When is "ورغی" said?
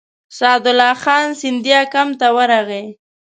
2.35-2.85